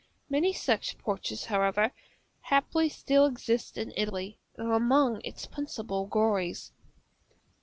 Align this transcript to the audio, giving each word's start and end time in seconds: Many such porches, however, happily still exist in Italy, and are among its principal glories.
Many 0.31 0.51
such 0.51 0.97
porches, 0.97 1.45
however, 1.45 1.91
happily 2.39 2.89
still 2.89 3.27
exist 3.27 3.77
in 3.77 3.93
Italy, 3.95 4.39
and 4.55 4.67
are 4.67 4.73
among 4.73 5.21
its 5.23 5.45
principal 5.45 6.07
glories. 6.07 6.71